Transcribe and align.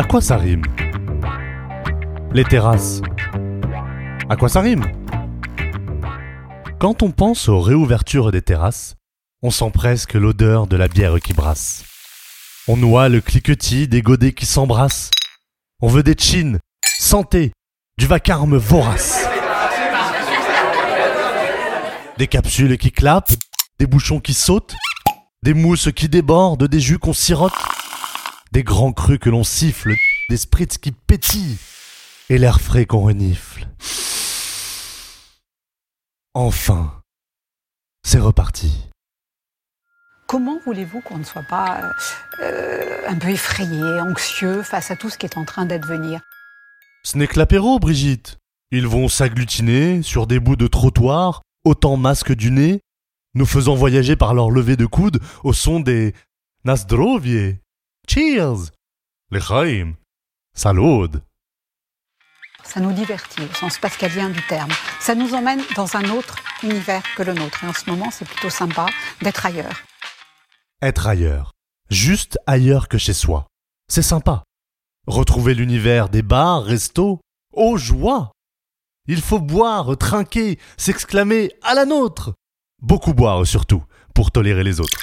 À 0.00 0.04
quoi 0.04 0.22
ça 0.22 0.38
rime 0.38 0.62
Les 2.32 2.44
terrasses. 2.44 3.02
À 4.30 4.36
quoi 4.36 4.48
ça 4.48 4.62
rime 4.62 4.82
Quand 6.78 7.02
on 7.02 7.10
pense 7.10 7.50
aux 7.50 7.60
réouvertures 7.60 8.32
des 8.32 8.40
terrasses, 8.40 8.94
on 9.42 9.50
sent 9.50 9.70
presque 9.74 10.14
l'odeur 10.14 10.66
de 10.66 10.78
la 10.78 10.88
bière 10.88 11.20
qui 11.20 11.34
brasse. 11.34 11.84
On 12.66 12.78
noie 12.78 13.10
le 13.10 13.20
cliquetis 13.20 13.88
des 13.88 14.00
godets 14.00 14.32
qui 14.32 14.46
s'embrassent. 14.46 15.10
On 15.82 15.88
veut 15.88 16.02
des 16.02 16.16
chines, 16.18 16.60
santé, 16.98 17.52
du 17.98 18.06
vacarme 18.06 18.56
vorace. 18.56 19.28
Des 22.16 22.26
capsules 22.26 22.78
qui 22.78 22.90
clapent, 22.90 23.34
des 23.78 23.86
bouchons 23.86 24.20
qui 24.20 24.32
sautent, 24.32 24.76
des 25.42 25.52
mousses 25.52 25.92
qui 25.92 26.08
débordent, 26.08 26.68
des 26.68 26.80
jus 26.80 26.98
qu'on 26.98 27.12
sirote, 27.12 27.52
des 28.52 28.62
grands 28.62 28.92
crus 28.92 29.18
que 29.18 29.30
l'on 29.30 29.44
siffle, 29.44 29.94
des 30.28 30.36
spritz 30.36 30.78
qui 30.78 30.92
pétillent, 30.92 31.58
et 32.28 32.38
l'air 32.38 32.60
frais 32.60 32.86
qu'on 32.86 33.00
renifle. 33.00 33.68
Enfin, 36.34 37.02
c'est 38.04 38.18
reparti. 38.18 38.88
Comment 40.28 40.60
voulez-vous 40.64 41.00
qu'on 41.00 41.18
ne 41.18 41.24
soit 41.24 41.42
pas 41.42 41.92
euh, 42.40 43.02
un 43.08 43.16
peu 43.16 43.30
effrayé, 43.30 43.82
anxieux 44.00 44.62
face 44.62 44.92
à 44.92 44.96
tout 44.96 45.10
ce 45.10 45.18
qui 45.18 45.26
est 45.26 45.36
en 45.36 45.44
train 45.44 45.66
d'advenir? 45.66 46.20
Ce 47.02 47.18
n'est 47.18 47.26
que 47.26 47.38
l'apéro, 47.38 47.78
Brigitte. 47.80 48.38
Ils 48.70 48.86
vont 48.86 49.08
s'agglutiner 49.08 50.02
sur 50.02 50.28
des 50.28 50.38
bouts 50.38 50.54
de 50.54 50.68
trottoir, 50.68 51.42
autant 51.64 51.96
masque 51.96 52.32
du 52.32 52.52
nez, 52.52 52.80
nous 53.34 53.46
faisant 53.46 53.74
voyager 53.74 54.14
par 54.14 54.32
leur 54.32 54.50
levée 54.50 54.76
de 54.76 54.86
coude 54.86 55.20
au 55.42 55.52
son 55.52 55.80
des 55.80 56.14
Nasdrovie, 56.64 57.56
Cheers, 58.12 58.72
Lechaim, 59.30 59.94
Salud. 60.52 61.22
Ça 62.64 62.80
nous 62.80 62.92
divertit 62.92 63.42
au 63.42 63.54
sens 63.54 63.78
pascalien 63.78 64.30
du 64.30 64.44
terme. 64.48 64.72
Ça 64.98 65.14
nous 65.14 65.32
emmène 65.32 65.62
dans 65.76 65.94
un 65.94 66.10
autre 66.10 66.34
univers 66.64 67.04
que 67.16 67.22
le 67.22 67.34
nôtre. 67.34 67.62
Et 67.62 67.68
en 67.68 67.72
ce 67.72 67.88
moment, 67.88 68.10
c'est 68.10 68.24
plutôt 68.24 68.50
sympa 68.50 68.86
d'être 69.22 69.46
ailleurs. 69.46 69.84
Être 70.82 71.06
ailleurs. 71.06 71.52
Juste 71.88 72.36
ailleurs 72.48 72.88
que 72.88 72.98
chez 72.98 73.12
soi. 73.12 73.46
C'est 73.86 74.02
sympa. 74.02 74.42
Retrouver 75.06 75.54
l'univers 75.54 76.08
des 76.08 76.22
bars, 76.22 76.64
restos. 76.64 77.20
Oh 77.52 77.76
joie 77.76 78.32
Il 79.06 79.20
faut 79.20 79.38
boire, 79.38 79.96
trinquer, 79.96 80.58
s'exclamer 80.76 81.52
à 81.62 81.74
la 81.74 81.84
nôtre 81.84 82.34
Beaucoup 82.82 83.14
boire 83.14 83.46
surtout, 83.46 83.84
pour 84.16 84.32
tolérer 84.32 84.64
les 84.64 84.80
autres. 84.80 84.98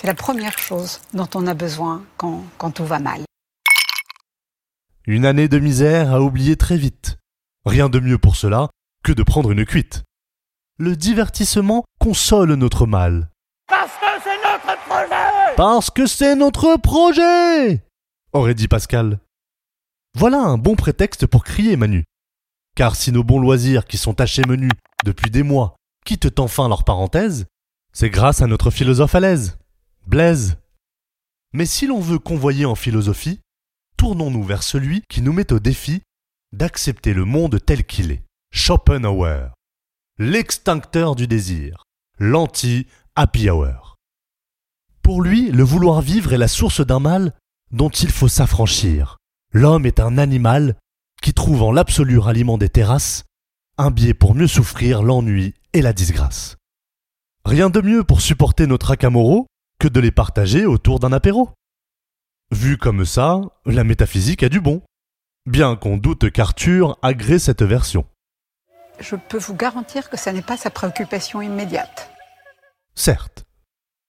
C'est 0.00 0.06
la 0.06 0.14
première 0.14 0.56
chose 0.56 1.02
dont 1.12 1.28
on 1.34 1.46
a 1.46 1.52
besoin 1.52 2.02
quand, 2.16 2.42
quand 2.56 2.70
tout 2.70 2.86
va 2.86 3.00
mal. 3.00 3.20
Une 5.06 5.26
année 5.26 5.46
de 5.46 5.58
misère 5.58 6.14
à 6.14 6.22
oublier 6.22 6.56
très 6.56 6.78
vite. 6.78 7.18
Rien 7.66 7.90
de 7.90 8.00
mieux 8.00 8.16
pour 8.16 8.34
cela 8.34 8.70
que 9.04 9.12
de 9.12 9.22
prendre 9.22 9.50
une 9.50 9.66
cuite. 9.66 10.04
Le 10.78 10.96
divertissement 10.96 11.84
console 11.98 12.54
notre 12.54 12.86
mal. 12.86 13.28
Parce 13.68 13.92
que 13.92 14.06
c'est 14.24 14.42
notre 14.42 14.88
projet 14.88 15.54
Parce 15.58 15.90
que 15.90 16.06
c'est 16.06 16.34
notre 16.34 16.76
projet 16.78 17.84
aurait 18.32 18.54
dit 18.54 18.68
Pascal. 18.68 19.20
Voilà 20.16 20.38
un 20.38 20.56
bon 20.56 20.76
prétexte 20.76 21.26
pour 21.26 21.44
crier 21.44 21.76
Manu. 21.76 22.04
Car 22.74 22.96
si 22.96 23.12
nos 23.12 23.22
bons 23.22 23.38
loisirs 23.38 23.84
qui 23.84 23.98
sont 23.98 24.14
tachés 24.14 24.46
menus 24.48 24.72
depuis 25.04 25.30
des 25.30 25.42
mois 25.42 25.76
quittent 26.06 26.40
enfin 26.40 26.70
leur 26.70 26.84
parenthèse, 26.84 27.44
c'est 27.92 28.08
grâce 28.08 28.40
à 28.40 28.46
notre 28.46 28.70
philosophe 28.70 29.14
à 29.14 29.20
l'aise, 29.20 29.58
Blaise. 30.06 30.56
Mais 31.52 31.66
si 31.66 31.86
l'on 31.86 32.00
veut 32.00 32.18
convoyer 32.18 32.64
en 32.64 32.74
philosophie, 32.74 33.40
tournons-nous 33.96 34.42
vers 34.42 34.62
celui 34.62 35.02
qui 35.08 35.22
nous 35.22 35.32
met 35.32 35.52
au 35.52 35.58
défi 35.58 36.02
d'accepter 36.52 37.14
le 37.14 37.24
monde 37.24 37.58
tel 37.64 37.84
qu'il 37.84 38.10
est, 38.10 38.22
Schopenhauer, 38.52 39.50
l'extincteur 40.18 41.14
du 41.14 41.26
désir, 41.26 41.84
l'anti-happy 42.18 43.50
hour. 43.50 43.96
Pour 45.02 45.22
lui, 45.22 45.50
le 45.50 45.62
vouloir 45.62 46.02
vivre 46.02 46.32
est 46.32 46.38
la 46.38 46.48
source 46.48 46.84
d'un 46.84 47.00
mal 47.00 47.32
dont 47.70 47.88
il 47.88 48.10
faut 48.10 48.28
s'affranchir. 48.28 49.18
L'homme 49.52 49.86
est 49.86 50.00
un 50.00 50.18
animal 50.18 50.76
qui 51.22 51.34
trouve 51.34 51.62
en 51.62 51.72
l'absolu 51.72 52.18
ralliement 52.18 52.58
des 52.58 52.68
terrasses 52.68 53.24
un 53.78 53.90
biais 53.90 54.14
pour 54.14 54.34
mieux 54.34 54.46
souffrir 54.46 55.02
l'ennui 55.02 55.54
et 55.72 55.80
la 55.80 55.94
disgrâce. 55.94 56.56
Rien 57.46 57.70
de 57.70 57.80
mieux 57.80 58.04
pour 58.04 58.20
supporter 58.20 58.66
nos 58.66 58.76
tracamoraux 58.76 59.46
que 59.80 59.88
de 59.88 59.98
les 59.98 60.12
partager 60.12 60.66
autour 60.66 61.00
d'un 61.00 61.12
apéro. 61.12 61.50
Vu 62.52 62.76
comme 62.76 63.06
ça, 63.06 63.40
la 63.64 63.82
métaphysique 63.82 64.42
a 64.42 64.48
du 64.48 64.60
bon, 64.60 64.82
bien 65.46 65.74
qu'on 65.74 65.96
doute 65.96 66.30
qu'Arthur 66.30 66.98
agrée 67.02 67.38
cette 67.38 67.62
version. 67.62 68.06
Je 69.00 69.16
peux 69.16 69.38
vous 69.38 69.54
garantir 69.54 70.10
que 70.10 70.18
ça 70.18 70.32
n'est 70.32 70.42
pas 70.42 70.58
sa 70.58 70.70
préoccupation 70.70 71.40
immédiate. 71.40 72.12
Certes. 72.94 73.44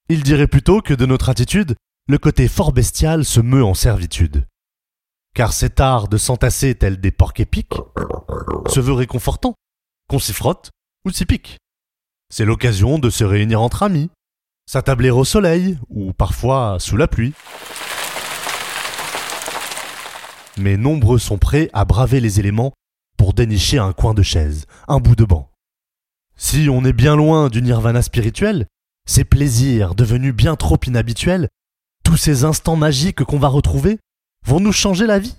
Il 0.09 0.23
dirait 0.23 0.47
plutôt 0.47 0.81
que 0.81 0.93
de 0.93 1.05
notre 1.05 1.29
attitude, 1.29 1.75
le 2.07 2.17
côté 2.17 2.49
fort 2.49 2.73
bestial 2.73 3.23
se 3.23 3.39
meut 3.39 3.63
en 3.63 3.73
servitude. 3.73 4.45
Car 5.33 5.53
cet 5.53 5.79
art 5.79 6.09
de 6.09 6.17
s'entasser 6.17 6.75
tel 6.75 6.99
des 6.99 7.11
porcs 7.11 7.39
épiques 7.39 7.79
se 8.67 8.81
veut 8.81 8.91
réconfortant, 8.91 9.55
qu'on 10.09 10.19
s'y 10.19 10.33
frotte 10.33 10.71
ou 11.05 11.11
s'y 11.11 11.25
pique. 11.25 11.57
C'est 12.29 12.43
l'occasion 12.43 12.99
de 12.99 13.09
se 13.09 13.23
réunir 13.23 13.61
entre 13.61 13.83
amis, 13.83 14.09
s'attabler 14.71 15.09
au 15.09 15.25
soleil 15.25 15.77
ou 15.89 16.13
parfois 16.13 16.77
sous 16.79 16.95
la 16.95 17.09
pluie. 17.09 17.33
Mais 20.57 20.77
nombreux 20.77 21.19
sont 21.19 21.37
prêts 21.37 21.69
à 21.73 21.83
braver 21.83 22.21
les 22.21 22.39
éléments 22.39 22.71
pour 23.17 23.33
dénicher 23.33 23.79
un 23.79 23.91
coin 23.91 24.13
de 24.13 24.23
chaise, 24.23 24.67
un 24.87 24.99
bout 24.99 25.17
de 25.17 25.25
banc. 25.25 25.51
Si 26.37 26.69
on 26.71 26.85
est 26.85 26.93
bien 26.93 27.17
loin 27.17 27.49
du 27.49 27.61
nirvana 27.61 28.01
spirituel, 28.01 28.65
ces 29.05 29.25
plaisirs 29.25 29.93
devenus 29.93 30.33
bien 30.33 30.55
trop 30.55 30.79
inhabituels, 30.87 31.49
tous 32.05 32.15
ces 32.15 32.45
instants 32.45 32.77
magiques 32.77 33.25
qu'on 33.25 33.39
va 33.39 33.49
retrouver, 33.49 33.99
vont 34.47 34.61
nous 34.61 34.71
changer 34.71 35.05
la 35.05 35.19
vie 35.19 35.35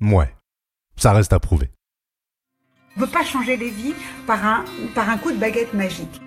Mouais, 0.00 0.34
ça 0.96 1.12
reste 1.12 1.34
à 1.34 1.38
prouver. 1.38 1.70
On 2.96 3.00
ne 3.02 3.04
peut 3.04 3.12
pas 3.12 3.26
changer 3.26 3.58
les 3.58 3.70
vies 3.70 3.94
par 4.26 4.42
un, 4.42 4.64
par 4.94 5.10
un 5.10 5.18
coup 5.18 5.32
de 5.32 5.38
baguette 5.38 5.74
magique. 5.74 6.22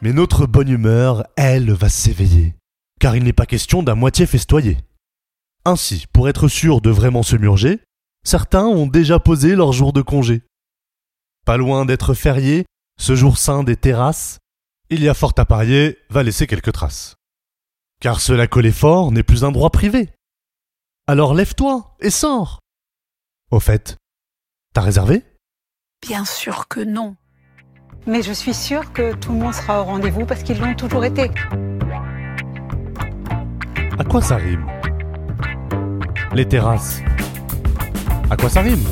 Mais 0.00 0.12
notre 0.12 0.46
bonne 0.46 0.68
humeur, 0.68 1.26
elle, 1.36 1.72
va 1.72 1.88
s'éveiller, 1.88 2.54
car 3.00 3.16
il 3.16 3.24
n'est 3.24 3.32
pas 3.32 3.46
question 3.46 3.82
d'à 3.82 3.96
moitié 3.96 4.26
festoyer. 4.26 4.78
Ainsi, 5.64 6.06
pour 6.12 6.28
être 6.28 6.46
sûr 6.46 6.80
de 6.80 6.90
vraiment 6.90 7.24
se 7.24 7.34
murger, 7.34 7.80
certains 8.24 8.64
ont 8.64 8.86
déjà 8.86 9.18
posé 9.18 9.56
leur 9.56 9.72
jour 9.72 9.92
de 9.92 10.02
congé. 10.02 10.42
Pas 11.44 11.56
loin 11.56 11.84
d'être 11.84 12.14
férié, 12.14 12.64
ce 13.00 13.16
jour 13.16 13.38
saint 13.38 13.64
des 13.64 13.76
terrasses, 13.76 14.38
il 14.90 15.02
y 15.02 15.08
a 15.08 15.14
fort 15.14 15.34
à 15.36 15.44
parier, 15.44 15.98
va 16.10 16.22
laisser 16.22 16.46
quelques 16.46 16.72
traces. 16.72 17.16
Car 18.00 18.20
cela 18.20 18.46
coller 18.46 18.72
fort 18.72 19.10
n'est 19.10 19.24
plus 19.24 19.44
un 19.44 19.50
droit 19.50 19.70
privé. 19.70 20.10
Alors 21.06 21.34
lève-toi 21.34 21.96
et 22.00 22.10
sors. 22.10 22.60
Au 23.50 23.60
fait, 23.60 23.96
t'as 24.74 24.82
réservé? 24.82 25.24
Bien 26.02 26.24
sûr 26.24 26.68
que 26.68 26.80
non. 26.80 27.16
Mais 28.08 28.22
je 28.22 28.32
suis 28.32 28.54
sûre 28.54 28.90
que 28.94 29.14
tout 29.14 29.32
le 29.32 29.38
monde 29.38 29.52
sera 29.52 29.82
au 29.82 29.84
rendez-vous 29.84 30.24
parce 30.24 30.42
qu'ils 30.42 30.58
l'ont 30.58 30.74
toujours 30.74 31.04
été. 31.04 31.30
À 33.98 34.04
quoi 34.04 34.22
ça 34.22 34.36
rime? 34.36 34.64
Les 36.32 36.46
terrasses. 36.46 37.02
À 38.30 38.36
quoi 38.38 38.48
ça 38.48 38.62
rime? 38.62 38.82